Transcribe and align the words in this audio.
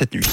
cette 0.00 0.14
nuit. 0.14 0.24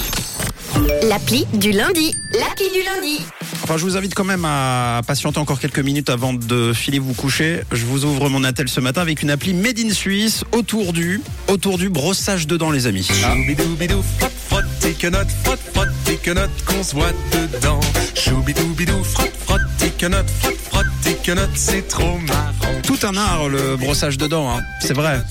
L'appli 1.09 1.47
du 1.53 1.71
lundi. 1.71 2.15
L'appli 2.33 2.65
du 2.71 2.83
lundi. 2.83 3.19
Enfin, 3.63 3.77
je 3.77 3.83
vous 3.83 3.97
invite 3.97 4.13
quand 4.13 4.23
même 4.23 4.45
à 4.45 5.01
patienter 5.07 5.39
encore 5.39 5.59
quelques 5.59 5.79
minutes 5.79 6.11
avant 6.11 6.33
de 6.33 6.71
filer 6.71 6.99
vous 6.99 7.15
coucher. 7.15 7.61
Je 7.71 7.83
vous 7.85 8.05
ouvre 8.05 8.29
mon 8.29 8.43
attel 8.43 8.69
ce 8.69 8.79
matin 8.79 9.01
avec 9.01 9.23
une 9.23 9.31
appli 9.31 9.55
Made 9.55 9.79
in 9.79 9.89
Suisse 9.89 10.43
autour 10.51 10.93
du, 10.93 11.19
autour 11.47 11.79
du 11.79 11.89
brossage 11.89 12.45
de 12.45 12.57
dents, 12.57 12.69
les 12.69 12.85
amis. 12.85 13.07
Choubidou-bidou, 13.09 14.03
frotte, 14.19 14.33
frotte, 14.47 14.65
tes 14.81 14.93
quenottes, 14.93 15.31
frotte, 15.43 15.59
frotte, 15.73 15.89
tes 16.03 16.17
quenottes 16.17 16.65
qu'on 16.67 16.83
se 16.83 16.93
voit 16.93 17.11
dedans. 17.31 17.79
Choubidou-bidou, 18.13 19.03
frotte, 19.03 19.33
frotte, 19.47 19.61
tes 19.79 19.89
quenottes, 19.89 20.29
frotte, 20.29 20.57
frotte, 20.57 20.85
tes 21.01 21.15
quenottes, 21.15 21.55
c'est 21.55 21.87
trop 21.87 22.19
marrant. 22.19 22.81
Tout 22.83 22.99
un 23.01 23.17
art, 23.17 23.49
le 23.49 23.77
brossage 23.77 24.19
de 24.19 24.27
dents, 24.27 24.47
hein. 24.47 24.61
c'est 24.79 24.93
vrai. 24.93 25.23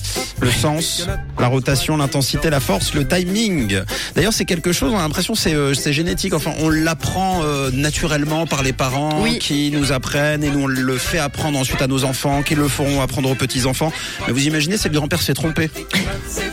Le 0.45 0.51
sens, 0.51 1.07
la 1.39 1.47
rotation, 1.47 1.97
l'intensité, 1.97 2.51
la 2.51 2.59
force, 2.59 2.93
le 2.93 3.07
timing. 3.07 3.79
D'ailleurs, 4.13 4.31
c'est 4.31 4.45
quelque 4.45 4.71
chose, 4.71 4.91
on 4.93 4.97
a 4.97 5.01
l'impression 5.01 5.33
c'est 5.33 5.55
euh, 5.55 5.73
c'est 5.73 5.91
génétique. 5.91 6.35
Enfin, 6.35 6.51
on 6.59 6.69
l'apprend 6.69 7.41
euh, 7.43 7.71
naturellement 7.73 8.45
par 8.45 8.61
les 8.61 8.71
parents 8.71 9.21
Oui. 9.23 9.39
qui 9.39 9.71
nous 9.71 9.91
apprennent 9.91 10.43
et 10.43 10.51
nous 10.51 10.59
on 10.61 10.67
le 10.67 10.97
fait 10.99 11.17
apprendre 11.17 11.57
ensuite 11.57 11.81
à 11.81 11.87
nos 11.87 12.03
enfants, 12.03 12.43
qui 12.43 12.53
le 12.53 12.67
feront 12.67 13.01
apprendre 13.01 13.31
aux 13.31 13.35
petits 13.35 13.65
enfants. 13.65 13.91
Mais 14.27 14.33
vous 14.33 14.45
imaginez, 14.45 14.77
c'est 14.77 14.89
le 14.89 14.93
grand-père 14.99 15.19
se 15.19 15.25
fait 15.25 15.33
tromper 15.33 15.71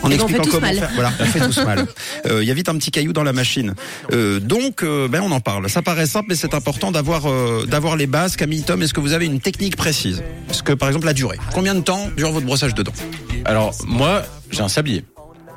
en 0.01 0.09
Et 0.09 0.19
on 0.19 0.27
fait 0.27 0.39
tous 0.39 0.49
comment 0.49 0.61
mal. 0.61 0.77
faire. 0.79 0.89
Voilà, 0.95 1.13
on 1.19 1.25
fait 1.25 1.39
tous 1.41 1.63
mal. 1.63 1.85
Euh, 2.25 2.41
Il 2.41 2.47
y 2.47 2.51
a 2.51 2.53
vite 2.53 2.69
un 2.69 2.75
petit 2.77 2.89
caillou 2.89 3.11
dans 3.13 3.23
la 3.23 3.33
machine. 3.33 3.73
Euh, 4.13 4.39
donc, 4.39 4.81
euh, 4.83 5.07
ben 5.07 5.21
on 5.23 5.31
en 5.31 5.39
parle. 5.41 5.69
Ça 5.69 5.81
paraît 5.81 6.05
simple, 6.07 6.27
mais 6.29 6.35
c'est 6.35 6.53
important 6.53 6.91
d'avoir 6.91 7.29
euh, 7.29 7.65
d'avoir 7.67 7.95
les 7.97 8.07
bases. 8.07 8.37
Camille, 8.37 8.63
Tom, 8.63 8.81
est-ce 8.81 8.93
que 8.93 9.01
vous 9.01 9.13
avez 9.13 9.25
une 9.25 9.39
technique 9.41 9.75
précise? 9.75 10.23
Est-ce 10.49 10.63
que 10.63 10.71
par 10.73 10.87
exemple 10.89 11.05
la 11.05 11.13
durée? 11.13 11.37
Combien 11.53 11.75
de 11.75 11.81
temps 11.81 12.09
dure 12.15 12.31
votre 12.31 12.45
brossage 12.45 12.73
de 12.75 12.81
dents? 12.83 12.93
Alors, 13.45 13.73
moi, 13.85 14.23
j'ai 14.51 14.61
un 14.61 14.67
sablier. 14.69 15.05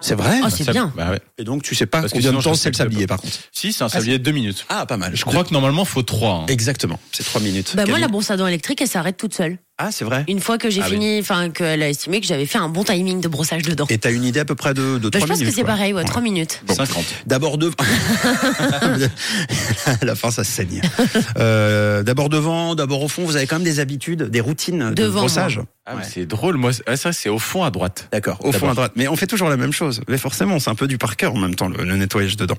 C'est 0.01 0.15
vrai 0.15 0.41
Oh, 0.45 0.49
c'est 0.51 0.71
bien. 0.71 0.93
Bah 0.97 1.11
ouais. 1.11 1.21
Et 1.39 1.45
donc 1.45 1.63
tu 1.63 1.75
sais 1.75 1.87
pas 1.87 2.01
Parce 2.03 2.13
que 2.13 2.19
combien 2.19 2.31
de 2.31 2.37
sinon, 2.41 2.43
temps 2.43 2.55
je 2.55 2.59
c'est 2.61 2.69
le 2.69 2.75
sais 2.75 2.85
que 2.85 2.91
sablier 2.91 3.07
par 3.07 3.19
contre. 3.21 3.33
Si, 3.51 3.73
c'est 3.73 3.83
un 3.83 3.89
sablier 3.89 4.19
de 4.19 4.23
deux 4.25 4.31
minutes. 4.33 4.67
Ah, 4.69 4.85
pas 4.85 4.99
mal. 4.99 5.17
Je 5.17 5.25
crois 5.25 5.43
que 5.43 5.53
normalement, 5.55 5.85
faut 5.87 6.03
trois. 6.03 6.35
hein. 6.43 6.47
Exactement, 6.49 7.01
c'est 7.13 7.25
trois 7.25 7.41
minutes. 7.41 7.73
Bah 7.75 7.83
moi, 7.83 7.87
Camille 7.87 8.02
la 8.02 8.09
brosse 8.09 8.30
à 8.30 8.37
dents 8.37 8.47
électrique, 8.47 8.80
elle 8.83 8.88
s'arrête 8.88 9.16
toute 9.16 9.35
seule. 9.35 9.59
Ah, 9.79 9.91
c'est 9.93 10.07
vrai. 10.07 10.24
Une 10.27 10.41
fois 10.41 10.57
que 10.57 10.71
j'ai 10.71 10.80
Ah 10.80 10.87
oui. 10.87 10.93
fini, 10.93 11.19
enfin, 11.21 11.51
qu'elle 11.51 11.82
a 11.82 11.91
estimé 11.91 12.23
que 12.23 12.27
j'avais 12.27 12.46
fait 12.46 12.57
un 12.57 12.71
bon 12.71 12.82
timing 12.82 13.21
de 13.21 13.29
brossage 13.29 13.63
de 13.63 13.74
dents. 13.74 13.85
Et 13.91 13.99
t'as 13.99 14.10
une 14.10 14.24
idée 14.24 14.41
à 14.41 14.46
peu 14.46 14.55
près 14.55 14.73
de, 14.73 14.96
de 14.96 15.10
Bah, 15.10 15.19
je 15.21 15.27
pense 15.27 15.37
minutes 15.38 15.51
que 15.51 15.55
c'est 15.55 15.65
pareil, 15.65 15.93
ouais, 15.93 16.02
3 16.02 16.23
minutes. 16.23 16.63
50. 16.66 17.05
D'abord 17.27 17.59
devant. 17.59 17.74
à 19.85 20.02
la 20.04 20.15
fin, 20.15 20.30
ça 20.30 20.45
saigne. 20.45 20.80
Euh, 21.37 22.02
d'abord 22.02 22.30
devant, 22.30 22.74
d'abord 22.74 23.02
au 23.02 23.09
fond. 23.09 23.24
Vous 23.27 23.37
avez 23.37 23.47
quand 23.47 23.57
même 23.57 23.65
des 23.65 23.79
habitudes, 23.79 24.23
des 24.23 24.41
routines 24.41 24.88
de 24.91 24.95
Devant, 24.95 25.21
brossage. 25.21 25.60
Ah, 25.85 25.93
mais 25.95 26.02
Ouais. 26.02 26.09
c'est 26.10 26.27
drôle. 26.27 26.57
Moi, 26.57 26.73
c'est- 26.73 26.82
ah, 26.87 26.97
ça, 26.97 27.13
c'est 27.13 27.29
au 27.29 27.38
fond 27.38 27.63
à 27.63 27.71
droite. 27.71 28.09
D'accord, 28.10 28.38
au 28.45 28.52
fond 28.52 28.71
à 28.71 28.74
droite. 28.74 28.93
Mais 28.97 29.07
on 29.09 29.15
fait 29.15 29.27
toujours 29.29 29.51
la 29.51 29.57
même 29.59 29.73
chose. 29.73 30.01
Mais 30.09 30.16
forcément, 30.19 30.59
c'est 30.59 30.71
un 30.71 30.74
peu 30.74 30.88
du 30.88 30.97
par 30.99 31.16
cœur 31.16 31.35
en 31.35 31.38
même 31.38 31.54
temps, 31.54 31.69
le, 31.69 31.85
le 31.85 31.97
nettoyage 31.97 32.37
dedans. 32.37 32.57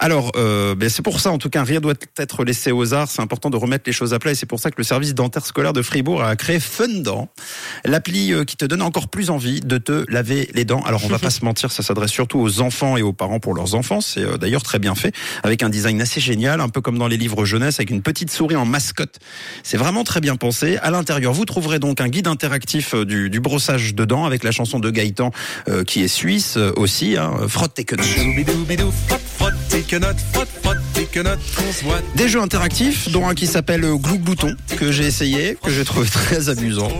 Alors, 0.00 0.32
euh, 0.36 0.74
ben 0.74 0.88
c'est 0.90 1.02
pour 1.02 1.18
ça, 1.18 1.32
en 1.32 1.38
tout 1.38 1.48
cas, 1.48 1.64
rien 1.64 1.80
doit 1.80 1.94
être 2.18 2.44
laissé 2.44 2.70
aux 2.72 2.92
arts. 2.92 3.08
C'est 3.10 3.22
important 3.22 3.48
de 3.48 3.56
remettre 3.56 3.84
les 3.86 3.92
choses 3.92 4.12
à 4.12 4.18
plat. 4.18 4.32
Et 4.32 4.34
c'est 4.34 4.44
pour 4.46 4.60
ça 4.60 4.70
que 4.70 4.76
le 4.76 4.84
service 4.84 5.14
dentaire 5.14 5.46
scolaire 5.46 5.72
de 5.72 5.80
Fribourg 5.82 6.22
a 6.22 6.36
créé 6.36 6.57
Fundant, 6.60 7.28
l'appli 7.84 8.32
euh, 8.32 8.44
qui 8.44 8.56
te 8.56 8.64
donne 8.64 8.82
encore 8.82 9.08
plus 9.08 9.30
envie 9.30 9.60
de 9.60 9.78
te 9.78 10.04
laver 10.08 10.48
les 10.54 10.64
dents. 10.64 10.82
Alors, 10.82 11.04
on 11.04 11.08
va 11.08 11.18
pas 11.20 11.30
se 11.30 11.44
mentir, 11.44 11.72
ça 11.72 11.82
s'adresse 11.82 12.10
surtout 12.10 12.38
aux 12.38 12.60
enfants 12.60 12.96
et 12.96 13.02
aux 13.02 13.12
parents 13.12 13.40
pour 13.40 13.54
leurs 13.54 13.74
enfants. 13.74 14.00
C'est 14.00 14.22
euh, 14.22 14.36
d'ailleurs 14.36 14.62
très 14.62 14.78
bien 14.78 14.94
fait, 14.94 15.14
avec 15.42 15.62
un 15.62 15.68
design 15.68 16.00
assez 16.00 16.20
génial, 16.20 16.60
un 16.60 16.68
peu 16.68 16.80
comme 16.80 16.98
dans 16.98 17.08
les 17.08 17.16
livres 17.16 17.44
jeunesse, 17.44 17.80
avec 17.80 17.90
une 17.90 18.02
petite 18.02 18.30
souris 18.30 18.56
en 18.56 18.64
mascotte. 18.64 19.18
C'est 19.62 19.76
vraiment 19.76 20.04
très 20.04 20.20
bien 20.20 20.36
pensé. 20.36 20.78
À 20.78 20.90
l'intérieur, 20.90 21.32
vous 21.32 21.44
trouverez 21.44 21.78
donc 21.78 22.00
un 22.00 22.08
guide 22.08 22.26
interactif 22.26 22.94
euh, 22.94 23.04
du, 23.04 23.30
du 23.30 23.40
brossage 23.40 23.94
de 23.94 24.04
dents 24.04 24.24
avec 24.24 24.44
la 24.44 24.50
chanson 24.50 24.78
de 24.78 24.90
Gaëtan 24.90 25.30
euh, 25.68 25.84
qui 25.84 26.02
est 26.02 26.08
suisse 26.08 26.56
euh, 26.56 26.72
aussi. 26.76 27.16
Hein, 27.16 27.32
Frotte 27.48 27.74
tes 27.74 27.84
quenottes. 27.84 28.06
Choubidou-bidou, 28.06 28.92
frotte, 29.06 29.20
frotte, 29.36 29.54
tes 29.68 29.82
quenottes, 29.82 30.20
frotte, 30.32 30.48
frotte, 30.62 30.78
Des 32.14 32.28
jeux 32.28 32.40
interactifs, 32.40 33.10
dont 33.10 33.28
un 33.28 33.34
qui 33.34 33.46
s'appelle 33.46 33.84
euh, 33.84 33.96
Glou 33.96 34.18
Glouton, 34.18 34.54
que 34.76 34.92
j'ai 34.92 35.04
essayé, 35.04 35.56
que 35.62 35.70
j'ai 35.70 35.84
trouvé 35.84 36.08
très 36.10 36.48
amusant. 36.48 36.90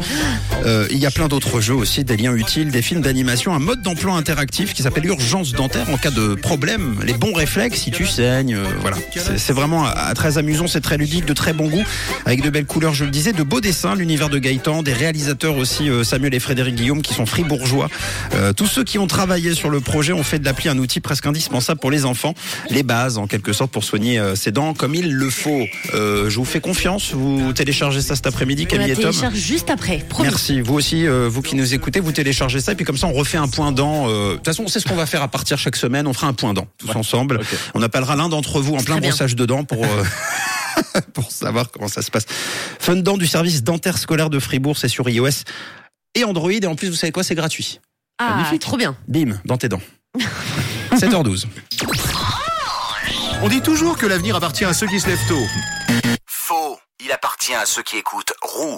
Euh, 0.64 0.86
il 0.90 0.98
y 0.98 1.06
a 1.06 1.10
plein 1.10 1.28
d'autres 1.28 1.60
jeux 1.60 1.74
aussi, 1.74 2.04
des 2.04 2.16
liens 2.16 2.34
utiles, 2.34 2.70
des 2.70 2.82
films 2.82 3.00
d'animation, 3.00 3.54
un 3.54 3.58
mode 3.60 3.82
d'emploi 3.82 4.14
interactif 4.14 4.74
qui 4.74 4.82
s'appelle 4.82 5.06
Urgence 5.06 5.52
dentaire 5.52 5.88
en 5.90 5.96
cas 5.96 6.10
de 6.10 6.34
problème, 6.34 6.96
les 7.06 7.12
bons 7.14 7.32
réflexes 7.32 7.80
si 7.82 7.90
tu 7.90 8.06
saignes, 8.06 8.54
euh, 8.54 8.64
voilà. 8.80 8.96
C'est- 9.36 9.52
vraiment 9.52 9.86
très 10.14 10.38
amusant, 10.38 10.66
c'est 10.68 10.80
très 10.80 10.96
ludique, 10.98 11.24
de 11.24 11.32
très 11.32 11.52
bon 11.52 11.68
goût, 11.68 11.82
avec 12.26 12.42
de 12.42 12.50
belles 12.50 12.66
couleurs, 12.66 12.94
je 12.94 13.04
le 13.04 13.10
disais, 13.10 13.32
de 13.32 13.42
beaux 13.42 13.60
dessins, 13.60 13.94
l'univers 13.96 14.28
de 14.28 14.38
Gaëtan, 14.38 14.82
des 14.82 14.92
réalisateurs 14.92 15.56
aussi, 15.56 15.88
Samuel 16.04 16.34
et 16.34 16.38
Frédéric 16.38 16.76
Guillaume, 16.76 17.02
qui 17.02 17.12
sont 17.14 17.26
fribourgeois. 17.26 17.88
Tous 18.56 18.66
ceux 18.66 18.84
qui 18.84 18.98
ont 18.98 19.06
travaillé 19.08 19.54
sur 19.54 19.70
le 19.70 19.80
projet 19.80 20.12
ont 20.12 20.22
fait 20.22 20.38
de 20.38 20.44
l'appli 20.44 20.68
un 20.68 20.78
outil 20.78 21.00
presque 21.00 21.26
indispensable 21.26 21.80
pour 21.80 21.90
les 21.90 22.04
enfants, 22.04 22.34
les 22.70 22.82
bases 22.84 23.18
en 23.18 23.26
quelque 23.26 23.52
sorte 23.52 23.70
pour 23.72 23.82
soigner 23.84 24.07
euh, 24.16 24.36
ses 24.36 24.52
dents 24.52 24.74
comme 24.74 24.94
il 24.94 25.12
le 25.12 25.28
faut. 25.28 25.64
Euh, 25.92 26.30
je 26.30 26.36
vous 26.36 26.44
fais 26.44 26.60
confiance, 26.60 27.12
vous 27.12 27.52
téléchargez 27.52 28.00
ça 28.00 28.14
cet 28.14 28.28
après-midi, 28.28 28.66
Camille 28.66 28.92
et 28.92 28.94
Tom. 28.94 29.10
télécharge 29.10 29.34
juste 29.34 29.68
après. 29.70 29.98
Promis. 30.08 30.28
Merci. 30.28 30.60
Vous 30.60 30.74
aussi, 30.74 31.04
euh, 31.06 31.28
vous 31.28 31.42
qui 31.42 31.56
nous 31.56 31.74
écoutez, 31.74 31.98
vous 31.98 32.12
téléchargez 32.12 32.60
ça 32.60 32.72
et 32.72 32.74
puis 32.76 32.84
comme 32.84 32.96
ça, 32.96 33.08
on 33.08 33.12
refait 33.12 33.38
un 33.38 33.48
point 33.48 33.72
dent. 33.72 34.08
euh, 34.08 34.30
De 34.30 34.34
toute 34.36 34.44
façon, 34.46 34.68
c'est 34.68 34.78
ce 34.78 34.86
qu'on 34.86 34.94
va 34.94 35.06
faire 35.06 35.22
à 35.22 35.28
partir 35.28 35.58
chaque 35.58 35.74
semaine. 35.76 36.06
On 36.06 36.12
fera 36.12 36.28
un 36.28 36.32
point 36.32 36.54
dent 36.54 36.68
tous 36.78 36.86
Ouais. 36.88 36.96
ensemble. 36.96 37.40
On 37.74 37.82
appellera 37.82 38.14
l'un 38.14 38.28
d'entre 38.28 38.60
vous 38.60 38.74
en 38.76 38.82
plein 38.84 38.98
brossage 38.98 39.34
de 39.34 39.44
dents 39.44 39.64
pour. 39.64 39.84
euh, 39.84 40.04
Pour 41.12 41.32
savoir 41.32 41.72
comment 41.72 41.88
ça 41.88 42.02
se 42.02 42.10
passe. 42.10 42.24
Fun 42.78 42.96
Dent 42.96 43.16
du 43.18 43.26
service 43.26 43.64
dentaire 43.64 43.98
scolaire 43.98 44.30
de 44.30 44.38
Fribourg, 44.38 44.76
c'est 44.78 44.86
sur 44.88 45.08
iOS 45.08 45.28
et 46.14 46.22
Android. 46.22 46.52
Et 46.52 46.66
en 46.66 46.76
plus, 46.76 46.88
vous 46.88 46.94
savez 46.94 47.10
quoi, 47.10 47.24
c'est 47.24 47.34
gratuit. 47.34 47.80
Ah, 48.18 48.36
Magnifique. 48.36 48.60
trop 48.62 48.76
bien. 48.76 48.96
Bim, 49.08 49.40
dans 49.44 49.56
tes 49.56 49.68
dents. 49.68 49.80
7h12. 50.94 51.46
On 53.40 53.48
dit 53.48 53.62
toujours 53.62 53.96
que 53.96 54.06
l'avenir 54.06 54.34
appartient 54.34 54.64
à 54.64 54.74
ceux 54.74 54.88
qui 54.88 54.98
se 54.98 55.06
lèvent 55.06 55.28
tôt. 55.28 55.46
Faux. 56.26 56.78
Il 56.98 57.12
appartient 57.12 57.54
à 57.54 57.66
ceux 57.66 57.82
qui 57.82 57.96
écoutent 57.96 58.32
Rouge. 58.42 58.76